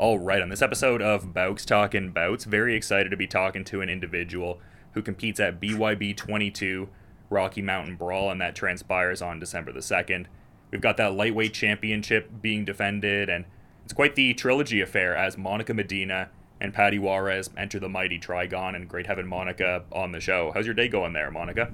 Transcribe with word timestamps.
All 0.00 0.18
right, 0.18 0.40
on 0.40 0.48
this 0.48 0.62
episode 0.62 1.02
of 1.02 1.34
Bowks 1.34 1.66
Talking 1.66 2.08
Bouts, 2.08 2.44
very 2.44 2.74
excited 2.74 3.10
to 3.10 3.18
be 3.18 3.26
talking 3.26 3.64
to 3.64 3.82
an 3.82 3.90
individual 3.90 4.58
who 4.92 5.02
competes 5.02 5.38
at 5.38 5.60
BYB 5.60 6.16
22 6.16 6.88
Rocky 7.28 7.60
Mountain 7.60 7.96
Brawl, 7.96 8.30
and 8.30 8.40
that 8.40 8.54
transpires 8.54 9.20
on 9.20 9.38
December 9.38 9.72
the 9.72 9.80
2nd. 9.80 10.24
We've 10.70 10.80
got 10.80 10.96
that 10.96 11.12
lightweight 11.12 11.52
championship 11.52 12.30
being 12.40 12.64
defended, 12.64 13.28
and 13.28 13.44
it's 13.84 13.92
quite 13.92 14.14
the 14.14 14.32
trilogy 14.32 14.80
affair 14.80 15.14
as 15.14 15.36
Monica 15.36 15.74
Medina 15.74 16.30
and 16.62 16.72
Paty 16.72 16.98
Juarez 16.98 17.50
enter 17.58 17.78
the 17.78 17.90
mighty 17.90 18.18
Trigon, 18.18 18.74
and 18.74 18.88
great 18.88 19.06
having 19.06 19.26
Monica 19.26 19.84
on 19.92 20.12
the 20.12 20.20
show. 20.20 20.50
How's 20.54 20.64
your 20.64 20.74
day 20.74 20.88
going 20.88 21.12
there, 21.12 21.30
Monica? 21.30 21.70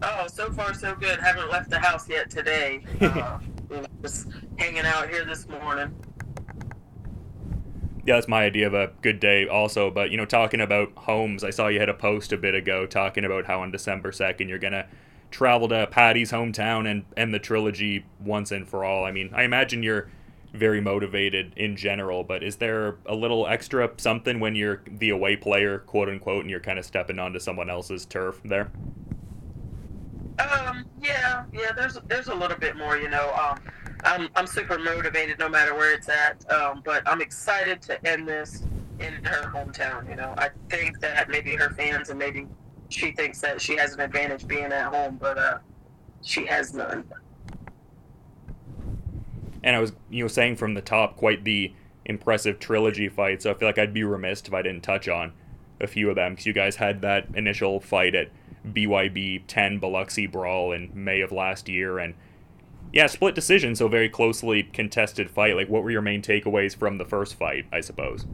Oh, 0.00 0.28
so 0.28 0.52
far 0.52 0.72
so 0.72 0.94
good. 0.94 1.18
Haven't 1.18 1.50
left 1.50 1.70
the 1.70 1.80
house 1.80 2.08
yet 2.08 2.30
today. 2.30 2.84
Uh, 3.72 3.82
just 4.02 4.28
hanging 4.58 4.84
out 4.84 5.08
here 5.08 5.24
this 5.24 5.48
morning 5.48 5.92
yeah, 8.06 8.14
that's 8.14 8.28
my 8.28 8.44
idea 8.44 8.66
of 8.66 8.74
a 8.74 8.90
good 9.02 9.18
day 9.18 9.48
also. 9.48 9.90
But, 9.90 10.10
you 10.10 10.16
know, 10.16 10.26
talking 10.26 10.60
about 10.60 10.92
homes, 10.96 11.42
I 11.42 11.50
saw 11.50 11.68
you 11.68 11.80
had 11.80 11.88
a 11.88 11.94
post 11.94 12.32
a 12.32 12.36
bit 12.36 12.54
ago 12.54 12.86
talking 12.86 13.24
about 13.24 13.46
how 13.46 13.60
on 13.60 13.70
December 13.70 14.10
2nd 14.10 14.48
you're 14.48 14.58
going 14.58 14.72
to 14.72 14.86
travel 15.30 15.68
to 15.68 15.86
Paty's 15.86 16.30
hometown 16.30 16.88
and 16.88 17.04
end 17.16 17.32
the 17.34 17.38
trilogy 17.38 18.04
once 18.20 18.52
and 18.52 18.68
for 18.68 18.84
all. 18.84 19.04
I 19.04 19.10
mean, 19.10 19.30
I 19.34 19.42
imagine 19.42 19.82
you're 19.82 20.08
very 20.52 20.80
motivated 20.80 21.52
in 21.56 21.76
general, 21.76 22.22
but 22.22 22.42
is 22.42 22.56
there 22.56 22.96
a 23.06 23.14
little 23.14 23.46
extra 23.46 23.90
something 23.96 24.38
when 24.38 24.54
you're 24.54 24.82
the 24.86 25.10
away 25.10 25.36
player, 25.36 25.80
quote 25.80 26.08
unquote, 26.08 26.42
and 26.42 26.50
you're 26.50 26.60
kind 26.60 26.78
of 26.78 26.84
stepping 26.84 27.18
onto 27.18 27.40
someone 27.40 27.68
else's 27.68 28.06
turf 28.06 28.40
there? 28.44 28.70
Um, 30.38 30.84
yeah, 31.02 31.44
yeah. 31.52 31.72
There's 31.72 31.98
there's 32.06 32.28
a 32.28 32.34
little 32.34 32.56
bit 32.56 32.76
more, 32.76 32.96
you 32.96 33.08
know. 33.08 33.32
Um, 33.32 33.60
I'm 34.04 34.28
I'm 34.36 34.46
super 34.46 34.78
motivated 34.78 35.38
no 35.38 35.48
matter 35.48 35.74
where 35.74 35.94
it's 35.94 36.08
at. 36.08 36.50
Um, 36.50 36.82
but 36.84 37.02
I'm 37.08 37.20
excited 37.20 37.82
to 37.82 38.06
end 38.06 38.28
this 38.28 38.62
in 39.00 39.12
her 39.24 39.50
hometown. 39.50 40.08
You 40.08 40.16
know, 40.16 40.34
I 40.36 40.50
think 40.68 41.00
that 41.00 41.28
maybe 41.28 41.54
her 41.56 41.70
fans 41.70 42.10
and 42.10 42.18
maybe 42.18 42.46
she 42.88 43.12
thinks 43.12 43.40
that 43.40 43.60
she 43.60 43.76
has 43.76 43.94
an 43.94 44.00
advantage 44.00 44.46
being 44.46 44.64
at 44.64 44.92
home, 44.92 45.18
but 45.20 45.38
uh, 45.38 45.58
she 46.22 46.46
has 46.46 46.74
none. 46.74 47.04
And 49.62 49.74
I 49.74 49.80
was, 49.80 49.92
you 50.10 50.22
know, 50.22 50.28
saying 50.28 50.56
from 50.56 50.74
the 50.74 50.82
top, 50.82 51.16
quite 51.16 51.44
the 51.44 51.72
impressive 52.04 52.58
trilogy 52.58 53.08
fight. 53.08 53.42
So 53.42 53.50
I 53.50 53.54
feel 53.54 53.66
like 53.66 53.78
I'd 53.78 53.94
be 53.94 54.04
remiss 54.04 54.42
if 54.42 54.52
I 54.52 54.60
didn't 54.62 54.82
touch 54.82 55.08
on 55.08 55.32
a 55.80 55.86
few 55.86 56.10
of 56.10 56.16
them 56.16 56.32
because 56.32 56.46
you 56.46 56.52
guys 56.52 56.76
had 56.76 57.00
that 57.02 57.28
initial 57.34 57.80
fight 57.80 58.14
at 58.14 58.28
BYB 58.66 59.44
10 59.46 59.78
Biloxi 59.78 60.26
Brawl 60.26 60.72
in 60.72 60.90
May 60.94 61.20
of 61.20 61.32
last 61.32 61.68
year, 61.68 61.98
and 61.98 62.14
yeah, 62.94 63.08
split 63.08 63.34
decision, 63.34 63.74
so 63.74 63.88
very 63.88 64.08
closely 64.08 64.62
contested 64.62 65.28
fight. 65.28 65.56
Like, 65.56 65.68
what 65.68 65.82
were 65.82 65.90
your 65.90 66.00
main 66.00 66.22
takeaways 66.22 66.76
from 66.76 66.96
the 66.96 67.04
first 67.04 67.34
fight? 67.34 67.66
I 67.72 67.80
suppose. 67.80 68.24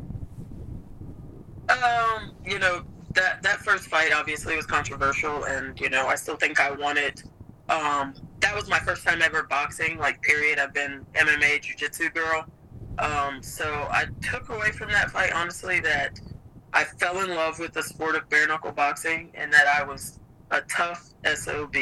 Um, 1.70 2.32
you 2.44 2.58
know 2.58 2.82
that 3.14 3.42
that 3.42 3.60
first 3.60 3.86
fight 3.86 4.12
obviously 4.12 4.54
was 4.56 4.66
controversial, 4.66 5.44
and 5.44 5.80
you 5.80 5.88
know 5.88 6.06
I 6.06 6.14
still 6.14 6.36
think 6.36 6.60
I 6.60 6.72
won 6.72 6.98
it. 6.98 7.22
Um, 7.70 8.12
that 8.40 8.54
was 8.54 8.68
my 8.68 8.78
first 8.80 9.02
time 9.02 9.22
ever 9.22 9.44
boxing. 9.44 9.96
Like, 9.96 10.20
period. 10.20 10.58
I've 10.58 10.74
been 10.74 11.06
MMA, 11.14 11.62
jiu-jitsu 11.62 12.10
girl. 12.10 12.44
Um, 12.98 13.42
so 13.42 13.64
I 13.90 14.06
took 14.20 14.50
away 14.50 14.72
from 14.72 14.90
that 14.90 15.10
fight 15.10 15.32
honestly 15.32 15.80
that 15.80 16.20
I 16.74 16.84
fell 16.84 17.20
in 17.20 17.30
love 17.30 17.58
with 17.58 17.72
the 17.72 17.82
sport 17.82 18.14
of 18.14 18.28
bare 18.28 18.46
knuckle 18.46 18.72
boxing, 18.72 19.30
and 19.32 19.50
that 19.54 19.66
I 19.66 19.84
was 19.84 20.18
a 20.50 20.60
tough 20.62 21.14
sob. 21.34 21.74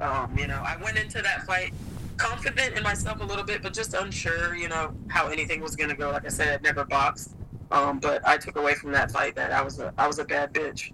Um, 0.00 0.36
you 0.36 0.46
know, 0.46 0.62
I 0.62 0.76
went 0.82 0.98
into 0.98 1.22
that 1.22 1.46
fight 1.46 1.72
confident 2.16 2.76
in 2.76 2.82
myself 2.82 3.20
a 3.20 3.24
little 3.24 3.44
bit, 3.44 3.62
but 3.62 3.72
just 3.72 3.94
unsure, 3.94 4.54
you 4.54 4.68
know, 4.68 4.94
how 5.08 5.28
anything 5.28 5.60
was 5.60 5.76
going 5.76 5.90
to 5.90 5.96
go. 5.96 6.10
Like 6.10 6.24
I 6.24 6.28
said, 6.28 6.48
I'd 6.54 6.62
never 6.62 6.84
boxed, 6.84 7.34
um, 7.70 7.98
but 7.98 8.26
I 8.26 8.36
took 8.36 8.56
away 8.56 8.74
from 8.74 8.92
that 8.92 9.10
fight 9.10 9.34
that 9.36 9.52
I 9.52 9.62
was 9.62 9.78
a 9.80 9.92
I 9.98 10.06
was 10.06 10.18
a 10.18 10.24
bad 10.24 10.52
bitch. 10.52 10.92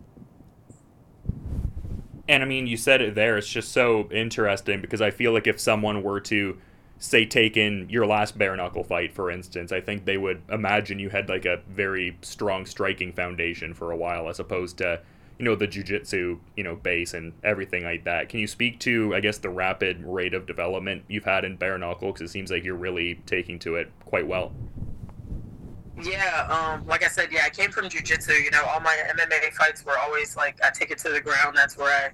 And 2.28 2.42
I 2.42 2.46
mean, 2.46 2.66
you 2.66 2.76
said 2.76 3.00
it 3.02 3.14
there. 3.14 3.36
It's 3.36 3.48
just 3.48 3.72
so 3.72 4.08
interesting 4.10 4.80
because 4.80 5.00
I 5.00 5.10
feel 5.10 5.32
like 5.32 5.46
if 5.46 5.60
someone 5.60 6.02
were 6.02 6.20
to 6.20 6.56
say 6.98 7.26
take 7.26 7.56
in 7.56 7.88
your 7.90 8.06
last 8.06 8.38
bare 8.38 8.56
knuckle 8.56 8.84
fight, 8.84 9.12
for 9.12 9.30
instance, 9.30 9.72
I 9.72 9.80
think 9.80 10.04
they 10.04 10.16
would 10.16 10.40
imagine 10.48 10.98
you 10.98 11.10
had 11.10 11.28
like 11.28 11.44
a 11.44 11.60
very 11.68 12.16
strong 12.22 12.64
striking 12.64 13.12
foundation 13.12 13.74
for 13.74 13.90
a 13.90 13.96
while, 13.96 14.28
as 14.28 14.38
opposed 14.38 14.78
to 14.78 15.00
you 15.38 15.44
know 15.44 15.54
the 15.54 15.66
jujitsu 15.66 16.38
you 16.56 16.64
know 16.64 16.76
base 16.76 17.14
and 17.14 17.32
everything 17.44 17.84
like 17.84 18.04
that. 18.04 18.28
Can 18.28 18.40
you 18.40 18.46
speak 18.46 18.80
to 18.80 19.14
I 19.14 19.20
guess 19.20 19.38
the 19.38 19.50
rapid 19.50 20.02
rate 20.04 20.34
of 20.34 20.46
development 20.46 21.04
you've 21.08 21.24
had 21.24 21.44
in 21.44 21.56
bare 21.56 21.78
knuckle? 21.78 22.12
Because 22.12 22.30
it 22.30 22.32
seems 22.32 22.50
like 22.50 22.64
you're 22.64 22.76
really 22.76 23.20
taking 23.26 23.58
to 23.60 23.76
it 23.76 23.90
quite 24.04 24.26
well. 24.26 24.52
Yeah, 26.00 26.46
um, 26.48 26.86
like 26.86 27.04
I 27.04 27.08
said, 27.08 27.28
yeah, 27.30 27.42
I 27.44 27.50
came 27.50 27.70
from 27.70 27.86
jujitsu. 27.86 28.42
You 28.42 28.50
know, 28.50 28.64
all 28.64 28.80
my 28.80 28.96
MMA 29.10 29.52
fights 29.52 29.84
were 29.84 29.98
always 29.98 30.36
like 30.36 30.58
I 30.64 30.70
take 30.70 30.90
it 30.90 30.98
to 30.98 31.10
the 31.10 31.20
ground. 31.20 31.56
That's 31.56 31.76
where 31.76 32.12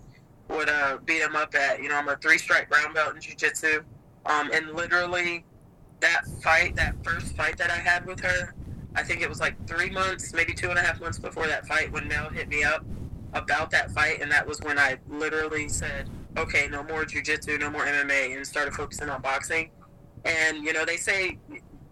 I 0.50 0.54
would 0.54 0.68
uh, 0.68 0.98
beat 1.04 1.20
them 1.20 1.36
up 1.36 1.54
at. 1.54 1.82
You 1.82 1.88
know, 1.88 1.96
I'm 1.96 2.08
a 2.08 2.16
three 2.16 2.38
stripe 2.38 2.68
brown 2.68 2.92
belt 2.92 3.14
in 3.14 3.20
jujitsu, 3.20 3.84
um, 4.26 4.50
and 4.52 4.74
literally 4.74 5.44
that 6.00 6.22
fight, 6.42 6.76
that 6.76 6.94
first 7.04 7.36
fight 7.36 7.56
that 7.58 7.70
I 7.70 7.76
had 7.76 8.06
with 8.06 8.20
her, 8.20 8.54
I 8.94 9.02
think 9.02 9.20
it 9.20 9.28
was 9.28 9.40
like 9.40 9.66
three 9.66 9.90
months, 9.90 10.32
maybe 10.32 10.54
two 10.54 10.70
and 10.70 10.78
a 10.78 10.82
half 10.82 11.00
months 11.00 11.18
before 11.18 11.46
that 11.46 11.66
fight 11.66 11.92
when 11.92 12.08
Mel 12.08 12.30
hit 12.30 12.48
me 12.48 12.64
up 12.64 12.84
about 13.38 13.70
that 13.70 13.90
fight, 13.92 14.20
and 14.20 14.30
that 14.30 14.46
was 14.46 14.60
when 14.60 14.78
I 14.78 14.98
literally 15.08 15.68
said, 15.68 16.08
"Okay, 16.36 16.68
no 16.68 16.82
more 16.82 17.04
jujitsu, 17.04 17.58
no 17.58 17.70
more 17.70 17.86
MMA," 17.86 18.34
and 18.36 18.46
started 18.46 18.74
focusing 18.74 19.08
on 19.08 19.22
boxing. 19.22 19.70
And 20.24 20.64
you 20.64 20.72
know, 20.72 20.84
they 20.84 20.96
say 20.96 21.38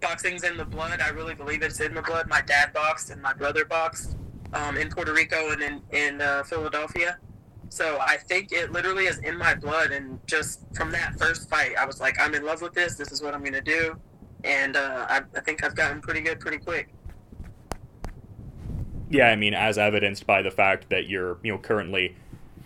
boxing's 0.00 0.44
in 0.44 0.56
the 0.56 0.64
blood. 0.64 1.00
I 1.00 1.08
really 1.08 1.34
believe 1.34 1.62
it's 1.62 1.80
in 1.80 1.94
the 1.94 2.02
blood. 2.02 2.28
My 2.28 2.42
dad 2.42 2.72
boxed, 2.72 3.10
and 3.10 3.20
my 3.22 3.32
brother 3.32 3.64
boxed 3.64 4.16
um, 4.52 4.76
in 4.76 4.90
Puerto 4.90 5.12
Rico 5.12 5.50
and 5.52 5.62
in 5.62 5.82
in 5.92 6.20
uh, 6.20 6.42
Philadelphia. 6.44 7.18
So 7.68 7.98
I 8.00 8.16
think 8.16 8.52
it 8.52 8.72
literally 8.72 9.06
is 9.06 9.18
in 9.18 9.36
my 9.36 9.54
blood. 9.54 9.90
And 9.90 10.18
just 10.26 10.60
from 10.74 10.90
that 10.92 11.18
first 11.18 11.48
fight, 11.50 11.72
I 11.78 11.84
was 11.84 12.00
like, 12.00 12.18
I'm 12.20 12.34
in 12.34 12.44
love 12.44 12.62
with 12.62 12.72
this. 12.72 12.94
This 12.94 13.12
is 13.12 13.22
what 13.22 13.34
I'm 13.34 13.40
going 13.40 13.52
to 13.54 13.60
do. 13.60 13.98
And 14.44 14.76
uh, 14.76 15.06
I, 15.08 15.22
I 15.36 15.40
think 15.40 15.64
I've 15.64 15.74
gotten 15.74 16.00
pretty 16.00 16.20
good 16.20 16.40
pretty 16.40 16.58
quick. 16.58 16.94
Yeah, 19.08 19.28
I 19.28 19.36
mean, 19.36 19.54
as 19.54 19.78
evidenced 19.78 20.26
by 20.26 20.42
the 20.42 20.50
fact 20.50 20.90
that 20.90 21.08
you're, 21.08 21.38
you 21.42 21.52
know, 21.52 21.58
currently 21.58 22.16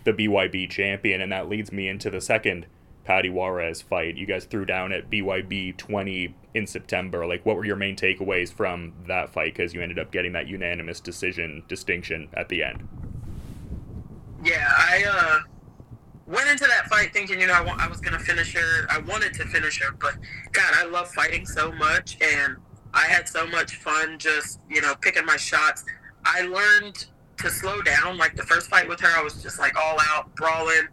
the 0.03 0.13
BYB 0.13 0.69
champion, 0.69 1.21
and 1.21 1.31
that 1.31 1.47
leads 1.47 1.71
me 1.71 1.87
into 1.87 2.09
the 2.09 2.21
second 2.21 2.65
Paty 3.07 3.29
Juarez 3.29 3.81
fight. 3.81 4.15
You 4.15 4.25
guys 4.25 4.45
threw 4.45 4.65
down 4.65 4.91
at 4.91 5.09
BYB 5.09 5.77
20 5.77 6.35
in 6.53 6.67
September. 6.67 7.25
Like, 7.25 7.45
what 7.45 7.55
were 7.55 7.65
your 7.65 7.75
main 7.75 7.95
takeaways 7.95 8.51
from 8.51 8.93
that 9.07 9.29
fight? 9.29 9.53
Because 9.53 9.73
you 9.73 9.81
ended 9.81 9.99
up 9.99 10.11
getting 10.11 10.33
that 10.33 10.47
unanimous 10.47 10.99
decision 10.99 11.63
distinction 11.67 12.29
at 12.33 12.49
the 12.49 12.63
end. 12.63 12.87
Yeah, 14.43 14.67
I 14.67 15.05
uh, 15.07 15.39
went 16.25 16.49
into 16.49 16.65
that 16.65 16.87
fight 16.87 17.13
thinking, 17.13 17.39
you 17.39 17.47
know, 17.47 17.53
I, 17.53 17.85
I 17.85 17.87
was 17.87 18.01
going 18.01 18.17
to 18.17 18.23
finish 18.23 18.53
her. 18.53 18.87
I 18.89 18.99
wanted 18.99 19.33
to 19.35 19.45
finish 19.45 19.79
her, 19.81 19.91
but 19.99 20.15
God, 20.51 20.73
I 20.75 20.85
love 20.85 21.11
fighting 21.11 21.45
so 21.45 21.71
much, 21.71 22.17
and 22.21 22.57
I 22.93 23.05
had 23.05 23.29
so 23.29 23.45
much 23.47 23.75
fun 23.75 24.17
just, 24.17 24.59
you 24.69 24.81
know, 24.81 24.95
picking 24.95 25.25
my 25.25 25.37
shots. 25.37 25.85
I 26.25 26.41
learned 26.41 27.05
to 27.37 27.49
slow 27.49 27.81
down. 27.81 28.17
Like 28.17 28.35
the 28.35 28.43
first 28.43 28.69
fight 28.69 28.87
with 28.87 28.99
her, 29.01 29.09
I 29.17 29.23
was 29.23 29.41
just 29.41 29.59
like 29.59 29.75
all 29.77 29.97
out 30.09 30.33
brawling, 30.35 30.87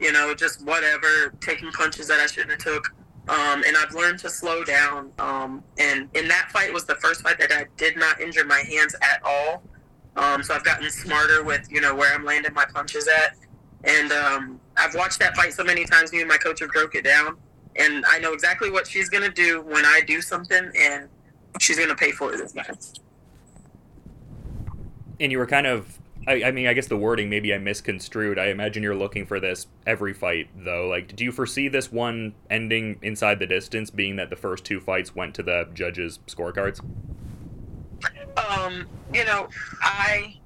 you 0.00 0.12
know, 0.12 0.34
just 0.34 0.64
whatever, 0.64 1.32
taking 1.40 1.70
punches 1.72 2.08
that 2.08 2.20
I 2.20 2.26
shouldn't 2.26 2.52
have 2.52 2.60
took. 2.60 2.94
Um, 3.28 3.62
and 3.66 3.76
I've 3.76 3.94
learned 3.94 4.18
to 4.20 4.30
slow 4.30 4.64
down. 4.64 5.12
Um, 5.18 5.62
and 5.78 6.08
in 6.14 6.26
that 6.28 6.50
fight 6.50 6.72
was 6.72 6.84
the 6.84 6.96
first 6.96 7.22
fight 7.22 7.38
that 7.38 7.52
I 7.52 7.66
did 7.76 7.96
not 7.96 8.20
injure 8.20 8.44
my 8.44 8.58
hands 8.60 8.96
at 9.00 9.22
all. 9.24 9.62
Um, 10.16 10.42
so 10.42 10.54
I've 10.54 10.64
gotten 10.64 10.90
smarter 10.90 11.42
with 11.42 11.70
you 11.70 11.80
know 11.80 11.94
where 11.94 12.12
I'm 12.14 12.24
landing 12.24 12.52
my 12.52 12.66
punches 12.66 13.08
at. 13.08 13.36
And 13.84 14.12
um, 14.12 14.60
I've 14.76 14.94
watched 14.94 15.18
that 15.20 15.36
fight 15.36 15.52
so 15.52 15.64
many 15.64 15.84
times. 15.84 16.12
Me 16.12 16.20
and 16.20 16.28
my 16.28 16.36
coach 16.36 16.60
have 16.60 16.70
broke 16.70 16.94
it 16.94 17.04
down, 17.04 17.36
and 17.76 18.04
I 18.06 18.18
know 18.18 18.32
exactly 18.32 18.70
what 18.70 18.86
she's 18.86 19.08
gonna 19.08 19.30
do 19.30 19.62
when 19.62 19.84
I 19.84 20.02
do 20.06 20.20
something, 20.20 20.70
and 20.78 21.08
she's 21.58 21.78
gonna 21.78 21.96
pay 21.96 22.12
for 22.12 22.32
it 22.32 22.38
this 22.38 22.52
time 22.52 22.76
and 25.22 25.32
you 25.32 25.38
were 25.38 25.46
kind 25.46 25.66
of 25.66 25.98
I, 26.26 26.44
I, 26.44 26.50
mean, 26.52 26.68
I 26.68 26.72
guess 26.72 26.86
the 26.86 26.96
wording 26.96 27.28
maybe 27.28 27.52
I 27.52 27.58
misconstrued. 27.58 28.38
I 28.38 28.46
imagine 28.46 28.82
you're 28.82 28.94
looking 28.94 29.26
for 29.26 29.40
this 29.40 29.66
every 29.86 30.12
fight, 30.12 30.48
though. 30.56 30.86
Like, 30.86 31.16
do 31.16 31.24
you 31.24 31.32
foresee 31.32 31.66
this 31.66 31.90
one 31.90 32.34
ending 32.48 32.98
inside 33.02 33.40
the 33.40 33.46
distance, 33.46 33.90
being 33.90 34.14
that 34.16 34.30
the 34.30 34.36
first 34.36 34.64
two 34.64 34.78
fights 34.78 35.16
went 35.16 35.34
to 35.34 35.42
the 35.42 35.68
judges' 35.74 36.20
scorecards? 36.28 36.78
Um, 38.36 38.86
you 39.12 39.24
know, 39.24 39.48
I 39.80 40.38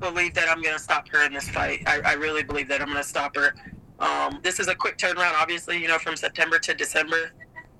believe 0.00 0.34
that 0.34 0.50
I'm 0.50 0.60
going 0.60 0.76
to 0.76 0.82
stop 0.82 1.08
her 1.08 1.24
in 1.24 1.32
this 1.32 1.48
fight. 1.48 1.82
I, 1.86 2.00
I 2.00 2.12
really 2.12 2.42
believe 2.42 2.68
that 2.68 2.82
I'm 2.82 2.88
going 2.88 3.02
to 3.02 3.08
stop 3.08 3.34
her. 3.36 3.54
Um, 4.00 4.38
this 4.42 4.60
is 4.60 4.68
a 4.68 4.74
quick 4.74 4.98
turnaround, 4.98 5.32
obviously, 5.40 5.80
you 5.80 5.88
know, 5.88 5.98
from 5.98 6.16
September 6.16 6.58
to 6.58 6.74
December. 6.74 7.32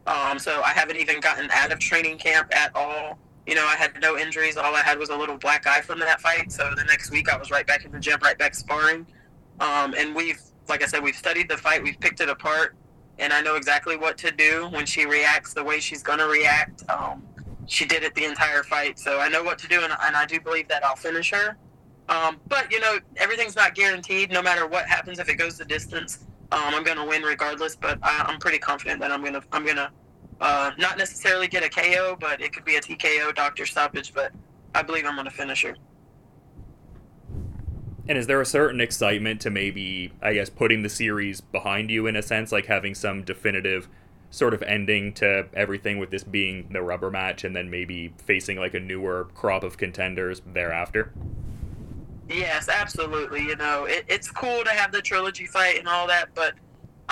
Um, 0.06 0.38
so 0.38 0.62
I 0.62 0.70
haven't 0.70 0.96
even 0.96 1.20
gotten 1.20 1.50
out 1.50 1.70
of 1.70 1.80
training 1.80 2.16
camp 2.16 2.48
at 2.56 2.74
all 2.74 3.18
you 3.46 3.54
know, 3.54 3.64
I 3.66 3.76
had 3.76 4.00
no 4.00 4.16
injuries. 4.16 4.56
All 4.56 4.74
I 4.74 4.82
had 4.82 4.98
was 4.98 5.10
a 5.10 5.16
little 5.16 5.36
black 5.36 5.66
eye 5.66 5.80
from 5.80 5.98
that 6.00 6.20
fight. 6.20 6.52
So 6.52 6.72
the 6.76 6.84
next 6.84 7.10
week 7.10 7.32
I 7.32 7.36
was 7.36 7.50
right 7.50 7.66
back 7.66 7.84
in 7.84 7.92
the 7.92 7.98
gym, 7.98 8.18
right 8.22 8.38
back 8.38 8.54
sparring. 8.54 9.06
Um, 9.60 9.94
and 9.96 10.14
we've, 10.14 10.40
like 10.68 10.82
I 10.82 10.86
said, 10.86 11.02
we've 11.02 11.16
studied 11.16 11.48
the 11.48 11.56
fight, 11.56 11.82
we've 11.82 11.98
picked 12.00 12.20
it 12.20 12.28
apart, 12.28 12.74
and 13.18 13.32
I 13.32 13.40
know 13.40 13.56
exactly 13.56 13.96
what 13.96 14.16
to 14.18 14.30
do 14.30 14.68
when 14.70 14.86
she 14.86 15.06
reacts 15.06 15.54
the 15.54 15.62
way 15.62 15.80
she's 15.80 16.02
going 16.02 16.18
to 16.18 16.26
react. 16.26 16.88
Um, 16.88 17.22
she 17.66 17.84
did 17.84 18.02
it 18.02 18.14
the 18.14 18.24
entire 18.24 18.62
fight. 18.62 18.98
So 18.98 19.20
I 19.20 19.28
know 19.28 19.42
what 19.42 19.58
to 19.60 19.68
do, 19.68 19.82
and, 19.82 19.92
and 20.02 20.16
I 20.16 20.26
do 20.26 20.40
believe 20.40 20.68
that 20.68 20.84
I'll 20.84 20.96
finish 20.96 21.30
her. 21.30 21.56
Um, 22.08 22.40
but 22.48 22.70
you 22.70 22.80
know, 22.80 22.98
everything's 23.16 23.56
not 23.56 23.74
guaranteed. 23.74 24.30
No 24.30 24.42
matter 24.42 24.66
what 24.66 24.86
happens, 24.86 25.18
if 25.18 25.28
it 25.28 25.36
goes 25.36 25.58
the 25.58 25.64
distance, 25.64 26.26
um, 26.50 26.74
I'm 26.74 26.82
gonna 26.82 27.06
win 27.06 27.22
regardless. 27.22 27.76
But 27.76 27.98
I, 28.02 28.30
am 28.30 28.38
pretty 28.38 28.58
confident 28.58 29.00
that 29.00 29.12
I'm 29.12 29.22
gonna 29.22 29.42
I'm 29.52 29.64
gonna 29.64 29.90
uh, 30.42 30.72
not 30.76 30.98
necessarily 30.98 31.48
get 31.48 31.64
a 31.64 31.70
KO, 31.70 32.16
but 32.20 32.40
it 32.40 32.52
could 32.52 32.64
be 32.64 32.76
a 32.76 32.80
TKO, 32.80 33.34
doctor 33.34 33.64
stoppage. 33.64 34.12
But 34.12 34.32
I 34.74 34.82
believe 34.82 35.06
I'm 35.06 35.16
gonna 35.16 35.30
finish 35.30 35.62
her. 35.62 35.76
And 38.08 38.18
is 38.18 38.26
there 38.26 38.40
a 38.40 38.46
certain 38.46 38.80
excitement 38.80 39.40
to 39.42 39.50
maybe, 39.50 40.12
I 40.20 40.34
guess, 40.34 40.50
putting 40.50 40.82
the 40.82 40.88
series 40.88 41.40
behind 41.40 41.90
you 41.90 42.06
in 42.08 42.16
a 42.16 42.22
sense, 42.22 42.50
like 42.50 42.66
having 42.66 42.94
some 42.94 43.22
definitive 43.22 43.88
sort 44.30 44.54
of 44.54 44.62
ending 44.62 45.12
to 45.12 45.46
everything 45.54 45.98
with 45.98 46.10
this 46.10 46.24
being 46.24 46.66
the 46.72 46.82
rubber 46.82 47.10
match 47.10 47.44
and 47.44 47.54
then 47.54 47.70
maybe 47.70 48.12
facing 48.16 48.58
like 48.58 48.74
a 48.74 48.80
newer 48.80 49.28
crop 49.34 49.62
of 49.62 49.76
contenders 49.76 50.42
thereafter? 50.44 51.12
Yes, 52.28 52.68
absolutely. 52.68 53.42
You 53.42 53.56
know, 53.56 53.84
it, 53.84 54.04
it's 54.08 54.30
cool 54.30 54.64
to 54.64 54.70
have 54.70 54.90
the 54.90 55.02
trilogy 55.02 55.46
fight 55.46 55.78
and 55.78 55.86
all 55.86 56.06
that, 56.08 56.34
but 56.34 56.54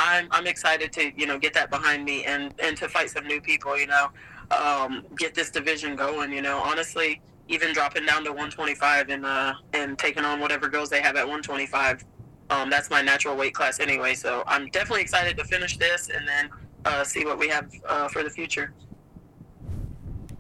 I'm 0.01 0.29
I'm 0.31 0.47
excited 0.47 0.93
to 0.95 1.13
you 1.15 1.27
know 1.27 1.39
get 1.39 1.53
that 1.55 1.71
behind 1.71 2.05
me 2.05 2.25
and 2.25 2.55
and 2.59 2.77
to 2.79 2.89
fight 2.89 3.11
some 3.11 3.27
new 3.27 3.41
people. 3.41 3.79
You 3.79 3.87
know, 3.87 4.09
um, 4.51 5.05
get 5.17 5.35
this 5.35 5.51
division 5.51 5.95
going. 5.95 6.33
You 6.33 6.41
know, 6.41 6.59
honestly, 6.59 7.21
even 7.49 7.75
dropping 7.75 8.07
down 8.07 8.25
to 8.25 8.31
125 8.31 9.11
and 9.11 9.27
uh 9.27 9.55
and 9.75 9.99
taking 9.99 10.25
on 10.25 10.41
whatever 10.41 10.69
girls 10.69 10.89
they 10.89 11.03
have 11.03 11.17
at 11.17 11.25
125. 11.25 12.05
Um, 12.49 12.69
that's 12.69 12.91
my 12.91 13.01
natural 13.03 13.37
weight 13.37 13.55
class 13.55 13.79
anyway. 13.79 14.15
So 14.15 14.43
I'm 14.47 14.69
definitely 14.71 15.03
excited 15.03 15.37
to 15.37 15.45
finish 15.45 15.77
this 15.77 16.09
and 16.09 16.27
then 16.27 16.51
uh, 16.85 17.05
see 17.05 17.25
what 17.25 17.39
we 17.39 17.47
have 17.49 17.71
uh, 17.89 18.09
for 18.09 18.25
the 18.25 18.31
future. 18.31 18.73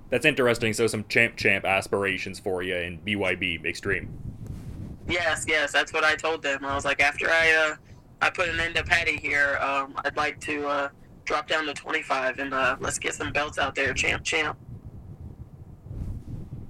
That's 0.08 0.24
interesting. 0.24 0.72
So 0.72 0.88
some 0.88 1.04
champ 1.08 1.36
champ 1.36 1.64
aspirations 1.64 2.40
for 2.40 2.62
you 2.62 2.74
in 2.74 2.98
BYB 2.98 3.64
Extreme. 3.64 4.08
Yes, 5.06 5.44
yes, 5.46 5.70
that's 5.70 5.92
what 5.92 6.02
I 6.02 6.16
told 6.16 6.42
them. 6.42 6.64
I 6.64 6.74
was 6.74 6.84
like, 6.84 7.00
after 7.00 7.28
I 7.30 7.52
uh, 7.52 7.76
I 8.22 8.30
put 8.30 8.48
an 8.48 8.60
end 8.60 8.74
to 8.74 8.84
Paty 8.84 9.18
here, 9.18 9.58
um, 9.60 9.94
I'd 10.04 10.16
like 10.16 10.40
to 10.40 10.66
uh, 10.66 10.88
drop 11.24 11.48
down 11.48 11.66
to 11.66 11.74
25 11.74 12.38
and 12.38 12.52
uh, 12.52 12.76
let's 12.80 12.98
get 12.98 13.14
some 13.14 13.32
belts 13.32 13.58
out 13.58 13.74
there, 13.74 13.94
champ, 13.94 14.24
champ. 14.24 14.58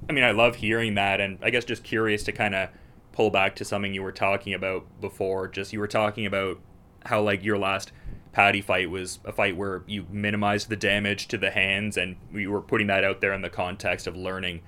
I 0.08 0.12
mean, 0.12 0.24
I 0.24 0.32
love 0.32 0.56
hearing 0.56 0.94
that, 0.94 1.20
and 1.20 1.38
I 1.40 1.50
guess 1.50 1.64
just 1.64 1.84
curious 1.84 2.24
to 2.24 2.32
kind 2.32 2.54
of 2.54 2.70
pull 3.12 3.30
back 3.30 3.54
to 3.56 3.64
something 3.64 3.94
you 3.94 4.02
were 4.02 4.10
talking 4.10 4.54
about 4.54 5.00
before. 5.00 5.46
Just 5.46 5.72
you 5.72 5.78
were 5.78 5.86
talking 5.86 6.26
about 6.26 6.58
how 7.06 7.22
like 7.22 7.44
your 7.44 7.58
last 7.58 7.92
Paty 8.32 8.60
fight 8.60 8.90
was 8.90 9.18
a 9.24 9.32
fight 9.32 9.56
where 9.56 9.82
you 9.86 10.06
minimized 10.10 10.68
the 10.68 10.76
damage 10.76 11.28
to 11.28 11.38
the 11.38 11.50
hands, 11.50 11.96
and 11.96 12.16
we 12.32 12.46
were 12.46 12.60
putting 12.60 12.88
that 12.88 13.04
out 13.04 13.20
there 13.20 13.32
in 13.32 13.42
the 13.42 13.50
context 13.50 14.06
of 14.06 14.16
learning 14.16 14.62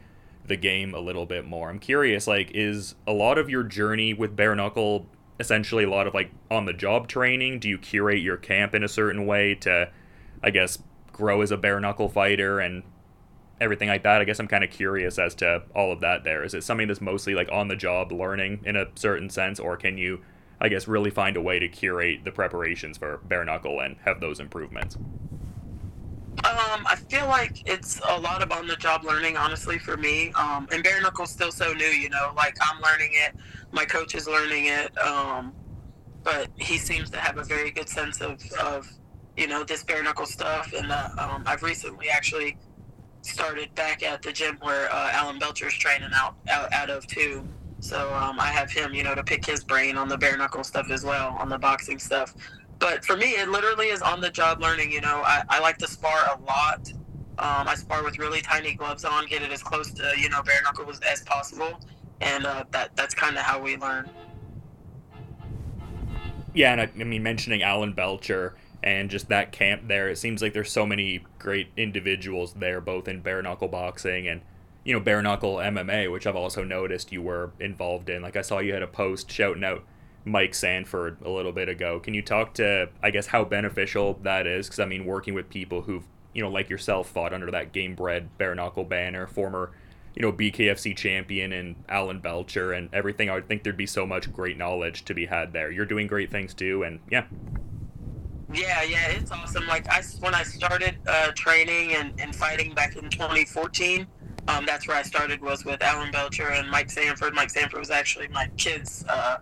the 0.46 0.56
game 0.56 0.94
a 0.94 1.00
little 1.00 1.26
bit 1.26 1.44
more. 1.44 1.70
I'm 1.70 1.78
curious, 1.78 2.26
like, 2.26 2.50
is 2.54 2.94
a 3.06 3.12
lot 3.12 3.38
of 3.38 3.48
your 3.48 3.62
journey 3.62 4.14
with 4.14 4.34
bare 4.34 4.54
knuckle 4.54 5.06
essentially 5.40 5.84
a 5.84 5.90
lot 5.90 6.06
of 6.06 6.14
like 6.14 6.30
on 6.50 6.66
the 6.66 6.72
job 6.72 7.08
training? 7.08 7.58
Do 7.58 7.68
you 7.68 7.78
curate 7.78 8.20
your 8.20 8.36
camp 8.36 8.74
in 8.74 8.82
a 8.82 8.88
certain 8.88 9.26
way 9.26 9.54
to, 9.56 9.90
I 10.42 10.50
guess, 10.50 10.78
grow 11.12 11.42
as 11.42 11.50
a 11.50 11.56
bare 11.56 11.80
knuckle 11.80 12.08
fighter 12.08 12.60
and 12.60 12.82
everything 13.60 13.88
like 13.88 14.02
that? 14.02 14.20
I 14.20 14.24
guess 14.24 14.38
I'm 14.38 14.48
kind 14.48 14.64
of 14.64 14.70
curious 14.70 15.18
as 15.18 15.34
to 15.36 15.62
all 15.74 15.92
of 15.92 16.00
that. 16.00 16.24
There 16.24 16.44
is 16.44 16.54
it 16.54 16.64
something 16.64 16.88
that's 16.88 17.00
mostly 17.00 17.34
like 17.34 17.50
on 17.52 17.68
the 17.68 17.76
job 17.76 18.12
learning 18.12 18.60
in 18.64 18.76
a 18.76 18.86
certain 18.94 19.30
sense, 19.30 19.58
or 19.58 19.76
can 19.76 19.98
you 19.98 20.22
I 20.62 20.68
guess, 20.68 20.86
really 20.86 21.10
find 21.10 21.36
a 21.36 21.42
way 21.42 21.58
to 21.58 21.68
curate 21.68 22.20
the 22.24 22.30
preparations 22.30 22.96
for 22.96 23.18
bare 23.24 23.44
knuckle 23.44 23.80
and 23.80 23.96
have 24.04 24.20
those 24.20 24.38
improvements? 24.38 24.96
Um, 26.72 26.86
I 26.86 26.96
feel 26.96 27.26
like 27.26 27.68
it's 27.68 28.00
a 28.08 28.18
lot 28.20 28.42
of 28.42 28.50
on 28.50 28.66
the 28.66 28.76
job 28.76 29.04
learning, 29.04 29.36
honestly, 29.36 29.78
for 29.78 29.96
me. 29.96 30.32
Um, 30.32 30.68
and 30.72 30.82
bare 30.82 31.00
knuckle's 31.02 31.30
still 31.30 31.52
so 31.52 31.72
new, 31.72 31.84
you 31.84 32.08
know, 32.08 32.32
like 32.36 32.56
I'm 32.62 32.80
learning 32.80 33.10
it, 33.12 33.34
my 33.72 33.84
coach 33.84 34.14
is 34.14 34.26
learning 34.26 34.66
it. 34.66 34.96
Um, 34.98 35.52
but 36.22 36.48
he 36.56 36.78
seems 36.78 37.10
to 37.10 37.18
have 37.18 37.36
a 37.36 37.44
very 37.44 37.70
good 37.70 37.88
sense 37.88 38.20
of, 38.20 38.40
of 38.60 38.88
you 39.36 39.48
know, 39.48 39.64
this 39.64 39.82
bare 39.82 40.02
knuckle 40.02 40.26
stuff. 40.26 40.72
And 40.72 40.90
uh, 40.90 41.08
um, 41.18 41.42
I've 41.46 41.62
recently 41.62 42.08
actually 42.08 42.56
started 43.22 43.74
back 43.74 44.02
at 44.02 44.22
the 44.22 44.32
gym 44.32 44.58
where 44.62 44.90
uh, 44.92 45.10
Alan 45.12 45.38
Belcher's 45.38 45.74
training 45.74 46.10
out, 46.14 46.36
out, 46.50 46.72
out 46.72 46.90
of 46.90 47.06
too. 47.06 47.46
So 47.80 48.14
um, 48.14 48.38
I 48.38 48.46
have 48.46 48.70
him, 48.70 48.94
you 48.94 49.02
know, 49.02 49.14
to 49.14 49.24
pick 49.24 49.44
his 49.44 49.64
brain 49.64 49.96
on 49.96 50.08
the 50.08 50.16
bare 50.16 50.36
knuckle 50.36 50.62
stuff 50.62 50.90
as 50.90 51.04
well, 51.04 51.36
on 51.40 51.48
the 51.48 51.58
boxing 51.58 51.98
stuff. 51.98 52.34
But 52.82 53.04
for 53.04 53.16
me, 53.16 53.26
it 53.36 53.48
literally 53.48 53.86
is 53.86 54.02
on 54.02 54.20
the 54.20 54.28
job 54.28 54.60
learning. 54.60 54.90
You 54.90 55.02
know, 55.02 55.22
I, 55.24 55.44
I 55.48 55.60
like 55.60 55.78
to 55.78 55.86
spar 55.86 56.18
a 56.26 56.44
lot. 56.44 56.92
Um, 57.38 57.68
I 57.68 57.76
spar 57.76 58.02
with 58.02 58.18
really 58.18 58.40
tiny 58.40 58.74
gloves 58.74 59.04
on, 59.04 59.26
get 59.26 59.40
it 59.40 59.52
as 59.52 59.62
close 59.62 59.92
to 59.92 60.12
you 60.18 60.28
know 60.28 60.42
bare 60.42 60.60
knuckle 60.64 60.90
as, 60.90 60.98
as 61.00 61.22
possible, 61.22 61.78
and 62.20 62.44
uh, 62.44 62.64
that 62.72 62.94
that's 62.96 63.14
kind 63.14 63.36
of 63.36 63.42
how 63.44 63.62
we 63.62 63.76
learn. 63.76 64.10
Yeah, 66.54 66.72
and 66.72 66.80
I, 66.80 66.90
I 67.00 67.04
mean 67.04 67.22
mentioning 67.22 67.62
Alan 67.62 67.92
Belcher 67.92 68.56
and 68.82 69.08
just 69.08 69.28
that 69.28 69.52
camp 69.52 69.86
there, 69.86 70.08
it 70.08 70.18
seems 70.18 70.42
like 70.42 70.52
there's 70.52 70.72
so 70.72 70.84
many 70.84 71.24
great 71.38 71.68
individuals 71.76 72.54
there, 72.54 72.80
both 72.80 73.06
in 73.06 73.20
bare 73.20 73.42
knuckle 73.42 73.68
boxing 73.68 74.26
and 74.26 74.40
you 74.82 74.92
know, 74.92 74.98
bare 74.98 75.22
knuckle 75.22 75.58
MMA, 75.58 76.10
which 76.10 76.26
I've 76.26 76.34
also 76.34 76.64
noticed 76.64 77.12
you 77.12 77.22
were 77.22 77.52
involved 77.60 78.10
in. 78.10 78.22
Like 78.22 78.34
I 78.34 78.42
saw 78.42 78.58
you 78.58 78.72
had 78.72 78.82
a 78.82 78.88
post 78.88 79.30
shouting 79.30 79.62
out 79.62 79.84
Mike 80.24 80.54
Sanford 80.54 81.18
a 81.24 81.30
little 81.30 81.52
bit 81.52 81.68
ago. 81.68 82.00
Can 82.00 82.14
you 82.14 82.22
talk 82.22 82.54
to, 82.54 82.88
I 83.02 83.10
guess, 83.10 83.26
how 83.26 83.44
beneficial 83.44 84.18
that 84.22 84.46
is? 84.46 84.66
Because 84.66 84.80
I 84.80 84.86
mean, 84.86 85.04
working 85.04 85.34
with 85.34 85.48
people 85.48 85.82
who've, 85.82 86.04
you 86.34 86.42
know, 86.42 86.50
like 86.50 86.70
yourself, 86.70 87.08
fought 87.08 87.32
under 87.32 87.50
that 87.50 87.72
Gamebred 87.72 88.28
bare 88.38 88.54
knuckle 88.54 88.84
banner, 88.84 89.26
former, 89.26 89.72
you 90.14 90.22
know, 90.22 90.32
BKFC 90.32 90.96
champion 90.96 91.52
and 91.52 91.76
Alan 91.88 92.20
Belcher 92.20 92.72
and 92.72 92.88
everything. 92.92 93.30
I 93.30 93.34
would 93.34 93.48
think 93.48 93.62
there'd 93.62 93.76
be 93.76 93.86
so 93.86 94.06
much 94.06 94.32
great 94.32 94.56
knowledge 94.56 95.04
to 95.06 95.14
be 95.14 95.26
had 95.26 95.52
there. 95.52 95.70
You're 95.70 95.86
doing 95.86 96.06
great 96.06 96.30
things 96.30 96.54
too, 96.54 96.82
and 96.84 97.00
yeah. 97.10 97.24
Yeah, 98.52 98.82
yeah, 98.82 99.08
it's 99.08 99.30
awesome. 99.30 99.66
Like 99.66 99.88
I, 99.88 100.02
when 100.20 100.34
I 100.34 100.42
started 100.42 100.98
uh, 101.06 101.32
training 101.32 101.94
and, 101.94 102.12
and 102.20 102.36
fighting 102.36 102.74
back 102.74 102.96
in 102.96 103.08
2014 103.08 104.06
um, 104.48 104.66
that's 104.66 104.88
where 104.88 104.96
I 104.96 105.02
started 105.02 105.40
was 105.40 105.64
with 105.64 105.82
Alan 105.82 106.10
Belcher 106.10 106.48
and 106.48 106.68
Mike 106.68 106.90
Sanford. 106.90 107.34
Mike 107.34 107.50
Sanford 107.50 107.78
was 107.78 107.90
actually 107.90 108.28
my 108.28 108.48
kid's 108.56 109.04
uh, 109.08 109.38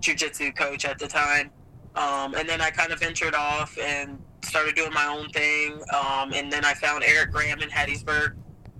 jiu-jitsu 0.00 0.52
coach 0.52 0.84
at 0.84 0.98
the 0.98 1.08
time. 1.08 1.50
Um, 1.94 2.34
and 2.34 2.48
then 2.48 2.60
I 2.60 2.70
kind 2.70 2.92
of 2.92 3.00
ventured 3.00 3.34
off 3.34 3.76
and 3.78 4.18
started 4.42 4.74
doing 4.74 4.92
my 4.92 5.06
own 5.06 5.28
thing. 5.30 5.80
Um, 5.92 6.32
and 6.32 6.52
then 6.52 6.64
I 6.64 6.74
found 6.74 7.02
Eric 7.04 7.32
Graham 7.32 7.60
in 7.60 7.68
Hattiesburg. 7.68 8.34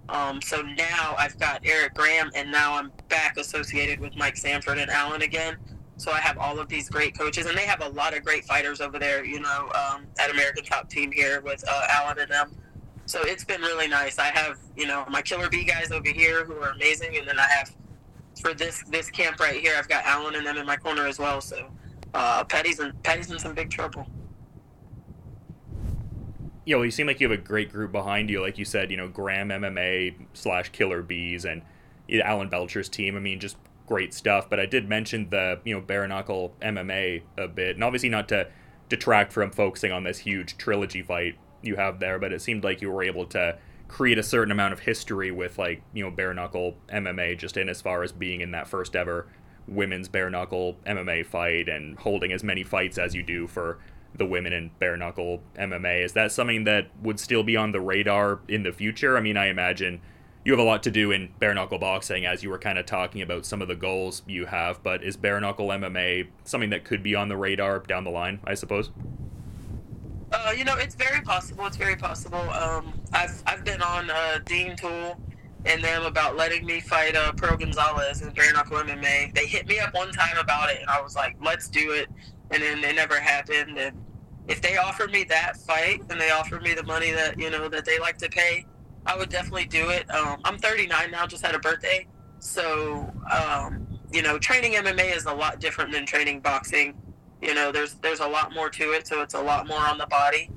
Um, 0.08 0.40
so 0.40 0.62
now 0.62 1.14
I've 1.18 1.38
got 1.38 1.60
Eric 1.64 1.94
Graham, 1.94 2.30
and 2.34 2.50
now 2.50 2.74
I'm 2.74 2.90
back 3.08 3.36
associated 3.36 4.00
with 4.00 4.16
Mike 4.16 4.36
Sanford 4.36 4.78
and 4.78 4.90
Alan 4.90 5.22
again. 5.22 5.56
So 5.98 6.12
I 6.12 6.20
have 6.20 6.38
all 6.38 6.58
of 6.58 6.68
these 6.68 6.88
great 6.88 7.18
coaches, 7.18 7.46
and 7.46 7.58
they 7.58 7.66
have 7.66 7.82
a 7.82 7.88
lot 7.88 8.16
of 8.16 8.24
great 8.24 8.44
fighters 8.44 8.80
over 8.80 8.98
there. 8.98 9.24
You 9.24 9.40
know, 9.40 9.70
um, 9.74 10.06
at 10.18 10.30
American 10.30 10.64
Top 10.64 10.88
Team 10.88 11.12
here 11.12 11.40
with 11.40 11.62
uh, 11.68 11.86
Alan 11.90 12.20
and 12.20 12.30
them. 12.30 12.56
So 13.04 13.20
it's 13.22 13.44
been 13.44 13.60
really 13.62 13.88
nice. 13.88 14.18
I 14.18 14.26
have, 14.26 14.58
you 14.76 14.86
know, 14.86 15.04
my 15.10 15.22
Killer 15.22 15.48
B 15.48 15.64
guys 15.64 15.90
over 15.90 16.08
here 16.08 16.44
who 16.44 16.54
are 16.54 16.70
amazing, 16.70 17.16
and 17.16 17.26
then 17.26 17.38
I 17.38 17.48
have 17.48 17.74
for 18.40 18.54
this 18.54 18.82
this 18.84 19.10
camp 19.10 19.40
right 19.40 19.60
here, 19.60 19.74
I've 19.76 19.88
got 19.88 20.04
Alan 20.04 20.34
and 20.34 20.46
them 20.46 20.56
in 20.56 20.66
my 20.66 20.76
corner 20.76 21.06
as 21.06 21.18
well. 21.18 21.40
So 21.40 21.70
uh, 22.14 22.44
Paty's 22.44 22.80
in 22.80 22.92
Paty's 23.02 23.30
in 23.30 23.38
some 23.38 23.54
big 23.54 23.70
trouble. 23.70 24.06
Yeah, 26.64 26.76
well, 26.76 26.84
you 26.84 26.90
seem 26.90 27.06
like 27.06 27.18
you 27.18 27.30
have 27.30 27.38
a 27.38 27.42
great 27.42 27.72
group 27.72 27.92
behind 27.92 28.28
you. 28.28 28.42
Like 28.42 28.58
you 28.58 28.64
said, 28.66 28.90
you 28.90 28.98
know, 28.98 29.08
Graham 29.08 29.48
MMA 29.48 30.26
slash 30.34 30.68
Killer 30.68 31.02
Bees 31.02 31.46
and 31.46 31.62
Alan 32.22 32.50
Belcher's 32.50 32.90
team. 32.90 33.16
I 33.16 33.20
mean, 33.20 33.40
just 33.40 33.56
great 33.86 34.12
stuff. 34.12 34.50
But 34.50 34.60
I 34.60 34.66
did 34.66 34.88
mention 34.88 35.30
the 35.30 35.60
you 35.64 35.74
know 35.74 35.80
bare 35.80 36.06
knuckle 36.06 36.54
MMA 36.60 37.22
a 37.36 37.48
bit, 37.48 37.76
and 37.76 37.84
obviously 37.84 38.08
not 38.08 38.28
to 38.28 38.48
detract 38.88 39.32
from 39.32 39.50
focusing 39.50 39.92
on 39.92 40.04
this 40.04 40.18
huge 40.18 40.56
trilogy 40.56 41.02
fight 41.02 41.36
you 41.62 41.76
have 41.76 42.00
there, 42.00 42.18
but 42.18 42.32
it 42.32 42.40
seemed 42.40 42.64
like 42.64 42.80
you 42.80 42.90
were 42.90 43.02
able 43.02 43.26
to 43.26 43.58
create 43.88 44.18
a 44.18 44.22
certain 44.22 44.52
amount 44.52 44.72
of 44.72 44.80
history 44.80 45.30
with 45.30 45.58
like 45.58 45.82
you 45.92 46.04
know 46.04 46.10
bare 46.10 46.34
knuckle 46.34 46.76
MMA, 46.88 47.36
just 47.38 47.56
in 47.56 47.68
as 47.68 47.80
far 47.80 48.02
as 48.02 48.12
being 48.12 48.40
in 48.40 48.52
that 48.52 48.68
first 48.68 48.94
ever 48.94 49.26
women's 49.66 50.08
bare 50.08 50.30
knuckle 50.30 50.76
MMA 50.86 51.26
fight 51.26 51.68
and 51.68 51.98
holding 51.98 52.32
as 52.32 52.42
many 52.42 52.62
fights 52.62 52.96
as 52.96 53.14
you 53.14 53.22
do 53.22 53.46
for 53.46 53.78
the 54.14 54.24
women 54.24 54.52
in 54.52 54.70
bare 54.78 54.96
knuckle 54.96 55.42
MMA. 55.56 56.04
Is 56.04 56.12
that 56.14 56.32
something 56.32 56.64
that 56.64 56.88
would 57.02 57.20
still 57.20 57.42
be 57.42 57.56
on 57.56 57.72
the 57.72 57.80
radar 57.80 58.40
in 58.48 58.62
the 58.62 58.72
future? 58.72 59.16
I 59.16 59.20
mean, 59.20 59.36
I 59.36 59.46
imagine 59.48 60.00
you 60.44 60.52
have 60.52 60.60
a 60.60 60.64
lot 60.64 60.82
to 60.84 60.90
do 60.90 61.10
in 61.10 61.28
bare 61.38 61.54
knuckle 61.54 61.78
boxing 61.78 62.24
as 62.24 62.42
you 62.42 62.48
were 62.48 62.58
kind 62.58 62.78
of 62.78 62.86
talking 62.86 63.20
about 63.20 63.44
some 63.44 63.60
of 63.60 63.68
the 63.68 63.76
goals 63.76 64.22
you 64.26 64.46
have, 64.46 64.82
but 64.82 65.04
is 65.04 65.16
bare 65.16 65.40
knuckle 65.40 65.68
MMA 65.68 66.28
something 66.44 66.70
that 66.70 66.84
could 66.84 67.02
be 67.02 67.14
on 67.14 67.28
the 67.28 67.36
radar 67.36 67.80
down 67.80 68.04
the 68.04 68.10
line, 68.10 68.40
I 68.44 68.54
suppose? 68.54 68.90
Uh, 70.30 70.52
you 70.56 70.64
know, 70.64 70.76
it's 70.76 70.94
very 70.94 71.20
possible. 71.22 71.66
It's 71.66 71.76
very 71.76 71.96
possible. 71.96 72.38
Um, 72.50 72.92
I've 73.12 73.42
I've 73.46 73.64
on 73.98 74.10
uh, 74.10 74.38
Dean 74.44 74.76
Tool 74.76 75.18
and 75.64 75.82
them 75.82 76.04
about 76.04 76.36
letting 76.36 76.64
me 76.64 76.80
fight 76.80 77.16
uh, 77.16 77.32
Pearl 77.32 77.56
Gonzalez 77.56 78.22
in 78.22 78.30
bare 78.30 78.52
knuckle 78.52 78.78
MMA. 78.78 79.34
They 79.34 79.46
hit 79.46 79.66
me 79.66 79.80
up 79.80 79.92
one 79.92 80.12
time 80.12 80.36
about 80.38 80.70
it, 80.70 80.80
and 80.80 80.88
I 80.88 81.00
was 81.00 81.16
like, 81.16 81.36
"Let's 81.42 81.68
do 81.68 81.92
it," 81.92 82.08
and 82.50 82.62
then 82.62 82.82
it 82.84 82.94
never 82.94 83.18
happened. 83.18 83.76
And 83.76 83.96
if 84.46 84.62
they 84.62 84.76
offer 84.76 85.08
me 85.08 85.24
that 85.24 85.56
fight 85.56 86.00
and 86.10 86.20
they 86.20 86.30
offer 86.30 86.60
me 86.60 86.74
the 86.74 86.84
money 86.84 87.10
that 87.10 87.38
you 87.38 87.50
know 87.50 87.68
that 87.68 87.84
they 87.84 87.98
like 87.98 88.18
to 88.18 88.28
pay, 88.28 88.66
I 89.04 89.16
would 89.16 89.30
definitely 89.30 89.66
do 89.66 89.90
it. 89.90 90.08
Um, 90.14 90.40
I'm 90.44 90.58
39 90.58 91.10
now, 91.10 91.26
just 91.26 91.44
had 91.44 91.54
a 91.54 91.58
birthday, 91.58 92.06
so 92.38 93.12
um, 93.30 93.86
you 94.12 94.22
know, 94.22 94.38
training 94.38 94.74
MMA 94.74 95.14
is 95.16 95.26
a 95.26 95.34
lot 95.34 95.60
different 95.60 95.92
than 95.92 96.06
training 96.06 96.40
boxing. 96.40 96.94
You 97.42 97.54
know, 97.54 97.72
there's 97.72 97.94
there's 97.94 98.20
a 98.20 98.28
lot 98.28 98.54
more 98.54 98.70
to 98.70 98.92
it, 98.92 99.08
so 99.08 99.22
it's 99.22 99.34
a 99.34 99.42
lot 99.42 99.66
more 99.66 99.80
on 99.80 99.98
the 99.98 100.06
body. 100.06 100.50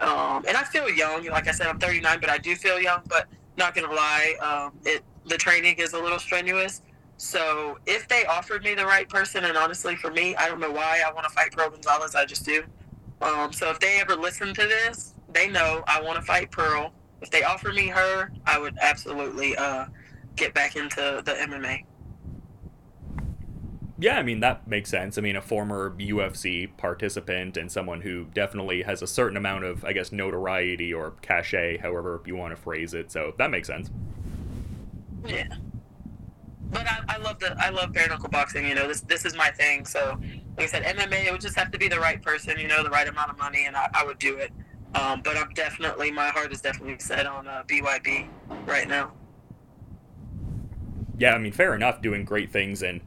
Um, 0.00 0.44
and 0.46 0.56
I 0.56 0.64
feel 0.64 0.90
young. 0.90 1.24
Like 1.26 1.48
I 1.48 1.52
said, 1.52 1.66
I'm 1.66 1.78
39, 1.78 2.20
but 2.20 2.30
I 2.30 2.38
do 2.38 2.54
feel 2.56 2.80
young. 2.80 3.00
But 3.08 3.28
not 3.56 3.74
gonna 3.74 3.92
lie, 3.92 4.34
um, 4.40 4.78
it 4.84 5.02
the 5.26 5.36
training 5.36 5.76
is 5.78 5.92
a 5.92 5.98
little 5.98 6.18
strenuous. 6.18 6.82
So 7.16 7.78
if 7.86 8.08
they 8.08 8.24
offered 8.26 8.64
me 8.64 8.74
the 8.74 8.84
right 8.84 9.08
person, 9.08 9.44
and 9.44 9.56
honestly, 9.56 9.96
for 9.96 10.10
me, 10.10 10.34
I 10.36 10.48
don't 10.48 10.60
know 10.60 10.70
why 10.70 11.02
I 11.06 11.12
want 11.12 11.26
to 11.26 11.32
fight 11.32 11.52
Pearl 11.52 11.70
Gonzalez. 11.70 12.14
I 12.14 12.24
just 12.24 12.44
do. 12.44 12.64
Um, 13.22 13.52
so 13.52 13.70
if 13.70 13.78
they 13.78 14.00
ever 14.00 14.16
listen 14.16 14.52
to 14.52 14.62
this, 14.62 15.14
they 15.32 15.48
know 15.48 15.82
I 15.86 16.02
want 16.02 16.16
to 16.16 16.22
fight 16.22 16.50
Pearl. 16.50 16.92
If 17.22 17.30
they 17.30 17.42
offer 17.44 17.72
me 17.72 17.86
her, 17.88 18.30
I 18.46 18.58
would 18.58 18.76
absolutely 18.82 19.56
uh, 19.56 19.86
get 20.36 20.52
back 20.54 20.76
into 20.76 21.22
the 21.24 21.32
MMA. 21.32 21.84
Yeah, 23.96 24.18
I 24.18 24.22
mean 24.24 24.40
that 24.40 24.66
makes 24.66 24.90
sense. 24.90 25.18
I 25.18 25.20
mean, 25.20 25.36
a 25.36 25.40
former 25.40 25.90
UFC 25.98 26.76
participant 26.76 27.56
and 27.56 27.70
someone 27.70 28.00
who 28.00 28.24
definitely 28.34 28.82
has 28.82 29.02
a 29.02 29.06
certain 29.06 29.36
amount 29.36 29.64
of, 29.64 29.84
I 29.84 29.92
guess, 29.92 30.10
notoriety 30.10 30.92
or 30.92 31.12
cachet, 31.22 31.78
however 31.78 32.20
you 32.26 32.34
want 32.34 32.56
to 32.56 32.60
phrase 32.60 32.92
it. 32.92 33.12
So 33.12 33.34
that 33.38 33.50
makes 33.50 33.68
sense. 33.68 33.90
Yeah, 35.24 35.46
but 36.70 36.86
I, 36.88 37.00
I 37.08 37.16
love 37.18 37.38
the 37.38 37.54
I 37.58 37.70
love 37.70 37.92
bare 37.92 38.08
knuckle 38.08 38.28
boxing. 38.28 38.66
You 38.66 38.74
know, 38.74 38.88
this 38.88 39.00
this 39.02 39.24
is 39.24 39.36
my 39.36 39.50
thing. 39.50 39.86
So, 39.86 40.18
like 40.58 40.64
I 40.64 40.66
said, 40.66 40.82
MMA 40.82 41.26
it 41.26 41.32
would 41.32 41.40
just 41.40 41.56
have 41.56 41.70
to 41.70 41.78
be 41.78 41.86
the 41.86 42.00
right 42.00 42.20
person. 42.20 42.58
You 42.58 42.66
know, 42.66 42.82
the 42.82 42.90
right 42.90 43.06
amount 43.06 43.30
of 43.30 43.38
money, 43.38 43.66
and 43.66 43.76
I, 43.76 43.88
I 43.94 44.04
would 44.04 44.18
do 44.18 44.36
it. 44.38 44.50
Um, 44.96 45.22
but 45.22 45.36
I'm 45.36 45.50
definitely 45.54 46.10
my 46.10 46.28
heart 46.28 46.52
is 46.52 46.60
definitely 46.60 46.98
set 46.98 47.26
on 47.26 47.46
uh, 47.46 47.62
BYB 47.66 48.28
right 48.66 48.88
now. 48.88 49.12
Yeah, 51.16 51.34
I 51.34 51.38
mean, 51.38 51.52
fair 51.52 51.74
enough. 51.74 52.02
Doing 52.02 52.24
great 52.24 52.50
things 52.50 52.82
and 52.82 53.00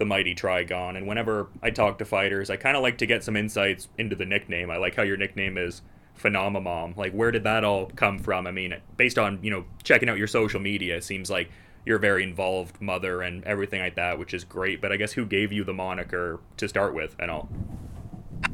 the 0.00 0.06
mighty 0.06 0.34
Trigon. 0.34 0.96
And 0.96 1.06
whenever 1.06 1.48
I 1.62 1.70
talk 1.70 1.98
to 1.98 2.06
fighters, 2.06 2.48
I 2.48 2.56
kind 2.56 2.74
of 2.74 2.82
like 2.82 2.98
to 2.98 3.06
get 3.06 3.22
some 3.22 3.36
insights 3.36 3.86
into 3.98 4.16
the 4.16 4.24
nickname. 4.24 4.70
I 4.70 4.78
like 4.78 4.96
how 4.96 5.02
your 5.02 5.18
nickname 5.18 5.58
is 5.58 5.82
Phenomamom. 6.18 6.96
Like, 6.96 7.12
where 7.12 7.30
did 7.30 7.44
that 7.44 7.64
all 7.64 7.92
come 7.94 8.18
from? 8.18 8.46
I 8.46 8.50
mean, 8.50 8.74
based 8.96 9.18
on, 9.18 9.38
you 9.42 9.50
know, 9.50 9.66
checking 9.84 10.08
out 10.08 10.16
your 10.16 10.26
social 10.26 10.58
media, 10.58 10.96
it 10.96 11.04
seems 11.04 11.30
like 11.30 11.50
you're 11.84 11.98
a 11.98 12.00
very 12.00 12.24
involved 12.24 12.80
mother 12.80 13.20
and 13.20 13.44
everything 13.44 13.80
like 13.80 13.96
that, 13.96 14.18
which 14.18 14.32
is 14.32 14.42
great. 14.42 14.80
But 14.80 14.90
I 14.90 14.96
guess 14.96 15.12
who 15.12 15.26
gave 15.26 15.52
you 15.52 15.64
the 15.64 15.74
moniker 15.74 16.40
to 16.56 16.66
start 16.66 16.94
with 16.94 17.14
and 17.18 17.30
all? 17.30 17.50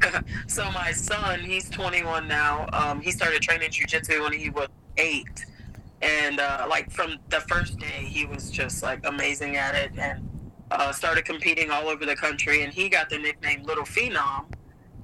so 0.47 0.69
my 0.71 0.91
son, 0.91 1.39
he's 1.39 1.69
21 1.69 2.27
now. 2.27 2.67
Um, 2.73 2.99
he 2.99 3.09
started 3.09 3.41
training 3.41 3.69
jujitsu 3.69 4.21
when 4.21 4.33
he 4.33 4.49
was 4.49 4.67
eight, 4.97 5.45
and 6.01 6.41
uh, 6.41 6.67
like 6.69 6.91
from 6.91 7.15
the 7.29 7.39
first 7.39 7.79
day, 7.79 8.03
he 8.03 8.25
was 8.25 8.51
just 8.51 8.83
like 8.83 9.05
amazing 9.05 9.55
at 9.55 9.75
it, 9.75 9.91
and 9.97 10.36
uh, 10.71 10.91
started 10.91 11.25
competing 11.25 11.71
all 11.71 11.87
over 11.87 12.05
the 12.05 12.15
country, 12.15 12.63
and 12.63 12.73
he 12.73 12.89
got 12.89 13.09
the 13.09 13.17
nickname 13.17 13.63
Little 13.63 13.85
Phenom. 13.85 14.45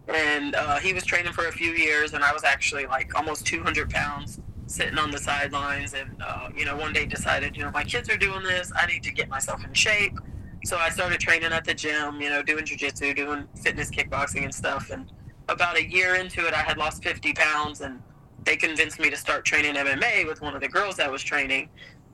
And 0.08 0.55
uh, 0.55 0.79
he 0.79 0.93
was 0.93 1.05
training 1.05 1.32
for 1.32 1.48
a 1.48 1.51
few 1.51 1.72
years, 1.72 2.13
and 2.13 2.24
I 2.24 2.34
was 2.34 2.43
actually 2.43 2.86
like 2.86 3.15
almost 3.15 3.46
200 3.48 3.89
pounds 3.89 4.39
sitting 4.67 4.98
on 4.98 5.12
the 5.12 5.17
sidelines. 5.17 5.93
And, 5.93 6.22
uh, 6.22 6.50
you 6.55 6.65
know, 6.65 6.75
one 6.75 6.91
day 6.91 7.05
decided, 7.05 7.55
you 7.55 7.63
know, 7.63 7.72
my 7.72 7.84
kids 7.84 8.10
are 8.10 8.17
doing 8.17 8.43
this, 8.43 8.72
I 8.75 8.86
need 8.86 9.03
to 9.03 9.12
get 9.12 9.29
myself 9.29 9.63
in 9.63 9.74
shape. 9.74 10.17
So 10.65 10.77
I 10.77 10.89
started 10.89 11.20
training 11.20 11.51
at 11.51 11.65
the 11.65 11.74
gym, 11.74 12.22
you 12.22 12.29
know, 12.29 12.41
doing 12.41 12.65
jujitsu, 12.65 13.15
doing 13.15 13.48
fitness 13.62 13.89
kickboxing 13.89 14.43
and 14.43 14.53
stuff. 14.53 14.89
And 14.91 15.12
about 15.50 15.77
a 15.77 15.86
year 15.86 16.15
into 16.15 16.46
it, 16.48 16.53
I 16.53 16.62
had 16.62 16.77
lost 16.77 17.03
50 17.03 17.34
pounds, 17.34 17.82
and 17.82 18.01
they 18.46 18.55
convinced 18.55 19.00
me 19.00 19.10
to 19.10 19.17
start 19.17 19.46
training 19.46 19.75
MMA 19.75 20.25
with 20.27 20.41
one 20.41 20.55
of 20.55 20.62
the 20.62 20.70
girls 20.70 20.96
that 20.98 21.12
was 21.12 21.22
training. 21.22 21.70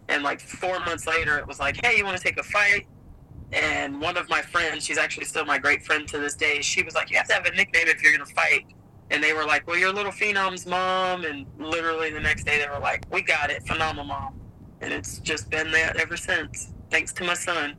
And 0.08 0.24
like 0.24 0.40
four 0.40 0.80
months 0.80 1.06
later, 1.06 1.38
it 1.38 1.48
was 1.48 1.60
like, 1.60 1.84
hey, 1.84 1.98
you 1.98 2.06
want 2.06 2.18
to 2.18 2.24
take 2.24 2.40
a 2.40 2.44
fight? 2.44 2.88
And 3.52 4.00
one 4.00 4.16
of 4.18 4.30
my 4.30 4.42
friends, 4.42 4.86
she's 4.86 4.98
actually 4.98 5.26
still 5.26 5.46
my 5.46 5.58
great 5.58 5.84
friend 5.84 6.08
to 6.10 6.20
this 6.20 6.36
day, 6.36 6.62
she 6.62 6.84
was 6.84 6.94
like, 6.94 7.10
You 7.10 7.18
have 7.18 7.28
to 7.30 7.34
have 7.34 7.46
a 7.46 7.52
nickname 7.52 7.88
if 7.88 8.04
you're 8.04 8.16
going 8.16 8.28
to 8.28 8.34
fight. 8.34 8.66
And 9.12 9.24
they 9.24 9.34
were 9.34 9.46
like, 9.46 9.66
Well, 9.66 9.78
you're 9.78 9.92
Little 9.92 10.12
Phenom's 10.12 10.68
mom. 10.68 11.26
And 11.26 11.46
literally 11.58 12.12
the 12.12 12.20
next 12.20 12.44
day, 12.44 12.60
they 12.60 12.70
were 12.70 12.80
like, 12.80 13.06
We 13.12 13.22
got 13.22 13.50
it, 13.50 13.66
Phenomenal 13.66 14.06
Mom. 14.06 14.40
And 14.82 14.94
it's 14.94 15.20
just 15.20 15.50
been 15.50 15.72
that 15.72 15.98
ever 15.98 16.16
since, 16.16 16.74
thanks 16.92 17.12
to 17.14 17.24
my 17.24 17.34
son. 17.34 17.76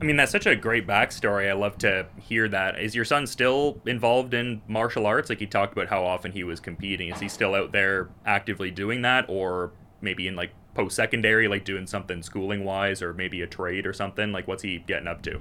I 0.00 0.04
mean, 0.04 0.16
that's 0.16 0.32
such 0.32 0.46
a 0.46 0.54
great 0.54 0.86
backstory. 0.86 1.48
I 1.48 1.54
love 1.54 1.78
to 1.78 2.06
hear 2.20 2.48
that. 2.48 2.78
Is 2.78 2.94
your 2.94 3.06
son 3.06 3.26
still 3.26 3.80
involved 3.86 4.34
in 4.34 4.60
martial 4.68 5.06
arts? 5.06 5.30
Like, 5.30 5.38
he 5.38 5.46
talked 5.46 5.72
about 5.72 5.88
how 5.88 6.04
often 6.04 6.32
he 6.32 6.44
was 6.44 6.60
competing. 6.60 7.10
Is 7.10 7.18
he 7.18 7.28
still 7.28 7.54
out 7.54 7.72
there 7.72 8.10
actively 8.26 8.70
doing 8.70 9.02
that, 9.02 9.24
or 9.28 9.72
maybe 10.02 10.28
in 10.28 10.36
like 10.36 10.50
post 10.76 10.94
secondary, 10.94 11.48
like 11.48 11.64
doing 11.64 11.86
something 11.86 12.22
schooling 12.22 12.64
wise, 12.64 13.02
or 13.02 13.14
maybe 13.14 13.40
a 13.40 13.46
trade 13.46 13.86
or 13.86 13.92
something? 13.92 14.30
Like, 14.30 14.46
what's 14.46 14.62
he 14.62 14.78
getting 14.78 15.08
up 15.08 15.22
to? 15.22 15.40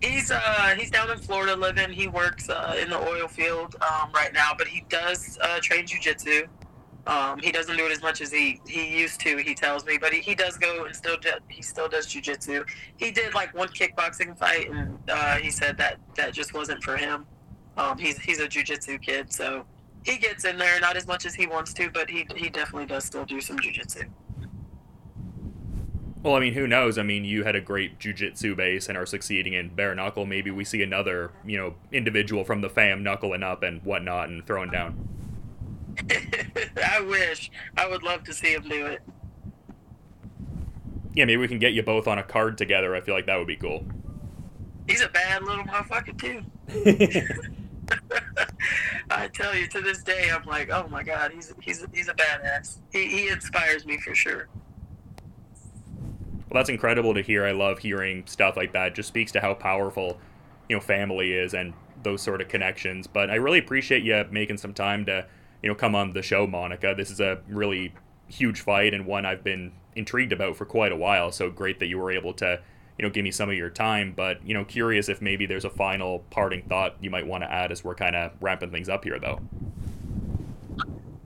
He's 0.00 0.30
uh 0.30 0.74
he's 0.78 0.90
down 0.90 1.10
in 1.10 1.18
Florida 1.18 1.54
living. 1.54 1.90
He 1.90 2.06
works 2.08 2.48
uh, 2.48 2.76
in 2.80 2.88
the 2.90 2.98
oil 2.98 3.28
field 3.28 3.76
um, 3.82 4.10
right 4.12 4.32
now, 4.32 4.52
but 4.56 4.66
he 4.66 4.84
does 4.88 5.38
uh, 5.42 5.58
train 5.60 5.86
jujitsu. 5.86 6.48
Um, 7.04 7.40
he 7.40 7.50
doesn't 7.50 7.76
do 7.76 7.84
it 7.84 7.90
as 7.90 8.00
much 8.00 8.20
as 8.20 8.30
he, 8.30 8.60
he 8.64 8.96
used 8.96 9.20
to. 9.22 9.36
He 9.38 9.56
tells 9.56 9.84
me, 9.84 9.98
but 9.98 10.12
he, 10.12 10.20
he 10.20 10.36
does 10.36 10.56
go 10.56 10.84
and 10.84 10.94
still 10.94 11.16
do, 11.16 11.30
he 11.48 11.60
still 11.60 11.88
does 11.88 12.06
jujitsu. 12.06 12.64
He 12.96 13.10
did 13.10 13.34
like 13.34 13.52
one 13.56 13.68
kickboxing 13.68 14.38
fight, 14.38 14.70
and 14.70 14.98
uh, 15.08 15.36
he 15.36 15.50
said 15.50 15.76
that 15.78 15.98
that 16.14 16.32
just 16.32 16.54
wasn't 16.54 16.82
for 16.82 16.96
him. 16.96 17.26
Um, 17.76 17.98
he's 17.98 18.18
he's 18.18 18.38
a 18.38 18.46
jujitsu 18.46 19.02
kid, 19.02 19.32
so 19.32 19.64
he 20.04 20.18
gets 20.18 20.44
in 20.44 20.58
there, 20.58 20.80
not 20.80 20.96
as 20.96 21.06
much 21.06 21.26
as 21.26 21.34
he 21.34 21.46
wants 21.46 21.72
to, 21.74 21.90
but 21.90 22.10
he 22.10 22.26
he 22.36 22.48
definitely 22.48 22.86
does 22.86 23.04
still 23.04 23.24
do 23.24 23.40
some 23.40 23.58
jujitsu. 23.58 24.08
Well, 26.22 26.36
I 26.36 26.40
mean, 26.40 26.54
who 26.54 26.68
knows? 26.68 26.98
I 26.98 27.02
mean, 27.02 27.24
you 27.24 27.42
had 27.42 27.56
a 27.56 27.60
great 27.60 27.98
jujitsu 27.98 28.56
base 28.56 28.88
and 28.88 28.96
are 28.96 29.06
succeeding 29.06 29.54
in 29.54 29.74
bare 29.74 29.94
knuckle. 29.94 30.24
Maybe 30.24 30.52
we 30.52 30.64
see 30.64 30.80
another, 30.82 31.32
you 31.44 31.58
know, 31.58 31.74
individual 31.90 32.44
from 32.44 32.60
the 32.60 32.70
fam 32.70 33.02
knuckling 33.02 33.42
up 33.42 33.64
and 33.64 33.82
whatnot 33.82 34.28
and 34.28 34.46
throwing 34.46 34.70
down. 34.70 35.08
I 36.84 37.00
wish. 37.00 37.50
I 37.76 37.88
would 37.88 38.04
love 38.04 38.22
to 38.24 38.32
see 38.32 38.52
him 38.52 38.68
do 38.68 38.86
it. 38.86 39.02
Yeah, 41.14 41.24
maybe 41.24 41.38
we 41.38 41.48
can 41.48 41.58
get 41.58 41.72
you 41.72 41.82
both 41.82 42.06
on 42.06 42.18
a 42.18 42.22
card 42.22 42.56
together. 42.56 42.94
I 42.94 43.00
feel 43.00 43.14
like 43.16 43.26
that 43.26 43.36
would 43.36 43.48
be 43.48 43.56
cool. 43.56 43.84
He's 44.86 45.02
a 45.02 45.08
bad 45.08 45.42
little 45.42 45.64
motherfucker 45.64 46.16
too. 46.18 46.42
Tell 49.32 49.54
you, 49.54 49.66
to 49.68 49.80
this 49.80 50.02
day, 50.02 50.30
I'm 50.30 50.44
like, 50.44 50.70
oh 50.70 50.86
my 50.88 51.02
god, 51.02 51.32
he's 51.32 51.52
he's 51.60 51.84
he's 51.92 52.08
a 52.08 52.14
badass. 52.14 52.78
He 52.92 53.06
he 53.06 53.28
inspires 53.28 53.86
me 53.86 53.98
for 53.98 54.14
sure. 54.14 54.48
Well, 56.52 56.60
that's 56.60 56.68
incredible 56.68 57.14
to 57.14 57.22
hear. 57.22 57.46
I 57.46 57.52
love 57.52 57.78
hearing 57.78 58.24
stuff 58.26 58.58
like 58.58 58.74
that. 58.74 58.88
It 58.88 58.94
just 58.94 59.08
speaks 59.08 59.32
to 59.32 59.40
how 59.40 59.54
powerful, 59.54 60.18
you 60.68 60.76
know, 60.76 60.80
family 60.80 61.32
is 61.32 61.54
and 61.54 61.72
those 62.02 62.20
sort 62.20 62.42
of 62.42 62.48
connections. 62.48 63.06
But 63.06 63.30
I 63.30 63.36
really 63.36 63.58
appreciate 63.58 64.02
you 64.02 64.22
making 64.30 64.58
some 64.58 64.74
time 64.74 65.06
to, 65.06 65.26
you 65.62 65.70
know, 65.70 65.74
come 65.74 65.94
on 65.94 66.12
the 66.12 66.20
show, 66.20 66.46
Monica. 66.46 66.94
This 66.94 67.10
is 67.10 67.20
a 67.20 67.40
really 67.48 67.94
huge 68.28 68.60
fight 68.60 68.92
and 68.92 69.06
one 69.06 69.24
I've 69.24 69.42
been 69.42 69.72
intrigued 69.96 70.32
about 70.32 70.56
for 70.56 70.66
quite 70.66 70.92
a 70.92 70.96
while. 70.96 71.32
So 71.32 71.48
great 71.48 71.78
that 71.78 71.86
you 71.86 71.98
were 71.98 72.12
able 72.12 72.34
to 72.34 72.60
you 72.98 73.02
know, 73.04 73.10
give 73.10 73.24
me 73.24 73.30
some 73.30 73.48
of 73.48 73.56
your 73.56 73.70
time. 73.70 74.12
But, 74.16 74.46
you 74.46 74.54
know, 74.54 74.64
curious 74.64 75.08
if 75.08 75.20
maybe 75.20 75.46
there's 75.46 75.64
a 75.64 75.70
final 75.70 76.20
parting 76.30 76.62
thought 76.62 76.96
you 77.00 77.10
might 77.10 77.26
want 77.26 77.42
to 77.44 77.50
add 77.50 77.72
as 77.72 77.82
we're 77.82 77.94
kind 77.94 78.16
of 78.16 78.32
ramping 78.40 78.70
things 78.70 78.88
up 78.88 79.04
here, 79.04 79.18
though. 79.18 79.40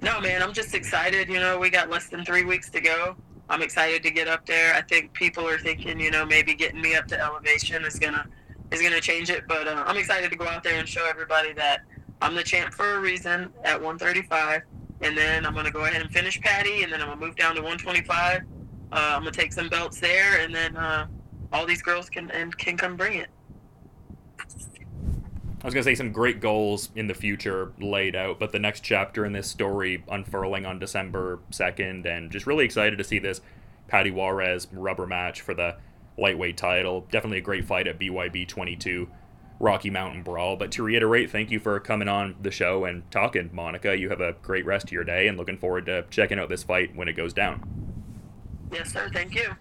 No, 0.02 0.20
man, 0.20 0.42
I'm 0.42 0.52
just 0.52 0.74
excited. 0.74 1.28
You 1.28 1.40
know, 1.40 1.58
we 1.58 1.70
got 1.70 1.90
less 1.90 2.08
than 2.08 2.24
three 2.24 2.44
weeks 2.44 2.70
to 2.70 2.80
go. 2.80 3.16
I'm 3.48 3.62
excited 3.62 4.02
to 4.02 4.10
get 4.10 4.28
up 4.28 4.44
there. 4.46 4.74
I 4.74 4.82
think 4.82 5.12
people 5.12 5.46
are 5.48 5.58
thinking, 5.58 6.00
you 6.00 6.10
know, 6.10 6.24
maybe 6.24 6.54
getting 6.54 6.80
me 6.80 6.94
up 6.94 7.06
to 7.08 7.20
elevation 7.20 7.84
is 7.84 7.98
gonna 7.98 8.26
is 8.72 8.82
gonna 8.82 9.00
change 9.00 9.30
it. 9.30 9.46
But 9.46 9.68
uh, 9.68 9.84
I'm 9.86 9.96
excited 9.96 10.30
to 10.30 10.36
go 10.36 10.46
out 10.46 10.64
there 10.64 10.78
and 10.78 10.88
show 10.88 11.06
everybody 11.08 11.52
that 11.54 11.82
I'm 12.20 12.34
the 12.34 12.42
champ 12.42 12.74
for 12.74 12.94
a 12.94 13.00
reason 13.00 13.52
at 13.64 13.80
135. 13.80 14.62
And 15.02 15.16
then 15.16 15.46
I'm 15.46 15.54
gonna 15.54 15.70
go 15.70 15.84
ahead 15.84 16.00
and 16.00 16.10
finish 16.10 16.40
Paty, 16.40 16.82
and 16.82 16.92
then 16.92 17.00
I'm 17.00 17.08
gonna 17.08 17.20
move 17.20 17.36
down 17.36 17.54
to 17.54 17.60
125. 17.60 18.40
Uh, 18.40 18.42
I'm 18.92 19.20
gonna 19.20 19.30
take 19.30 19.52
some 19.52 19.68
belts 19.68 20.00
there, 20.00 20.40
and 20.40 20.54
then 20.54 20.76
uh, 20.76 21.06
all 21.56 21.64
these 21.64 21.82
girls 21.82 22.10
can 22.10 22.30
and 22.32 22.56
can 22.56 22.76
come 22.76 22.96
bring 22.96 23.14
it. 23.14 23.28
I 24.38 25.64
was 25.64 25.72
gonna 25.72 25.84
say 25.84 25.94
some 25.94 26.12
great 26.12 26.40
goals 26.40 26.90
in 26.94 27.06
the 27.06 27.14
future 27.14 27.72
laid 27.80 28.14
out, 28.14 28.38
but 28.38 28.52
the 28.52 28.58
next 28.58 28.82
chapter 28.82 29.24
in 29.24 29.32
this 29.32 29.48
story 29.48 30.04
unfurling 30.08 30.66
on 30.66 30.78
December 30.78 31.40
second, 31.50 32.06
and 32.06 32.30
just 32.30 32.46
really 32.46 32.64
excited 32.64 32.98
to 32.98 33.04
see 33.04 33.18
this 33.18 33.40
Paty 33.88 34.12
Juarez 34.12 34.68
rubber 34.70 35.06
match 35.06 35.40
for 35.40 35.54
the 35.54 35.76
lightweight 36.18 36.56
title. 36.56 37.06
Definitely 37.10 37.38
a 37.38 37.42
great 37.42 37.64
fight 37.64 37.88
at 37.88 37.98
BYB 37.98 38.46
22 38.46 39.08
Rocky 39.58 39.88
Mountain 39.88 40.22
Brawl. 40.22 40.56
But 40.56 40.70
to 40.72 40.82
reiterate, 40.82 41.30
thank 41.30 41.50
you 41.50 41.58
for 41.58 41.80
coming 41.80 42.08
on 42.08 42.36
the 42.42 42.50
show 42.50 42.84
and 42.84 43.10
talking, 43.10 43.48
Monica. 43.52 43.98
You 43.98 44.10
have 44.10 44.20
a 44.20 44.34
great 44.42 44.66
rest 44.66 44.86
of 44.86 44.92
your 44.92 45.04
day, 45.04 45.26
and 45.26 45.38
looking 45.38 45.56
forward 45.56 45.86
to 45.86 46.04
checking 46.10 46.38
out 46.38 46.50
this 46.50 46.62
fight 46.62 46.94
when 46.94 47.08
it 47.08 47.14
goes 47.14 47.32
down. 47.32 47.62
Yes, 48.72 48.92
sir. 48.92 49.08
Thank 49.12 49.34
you. 49.34 49.54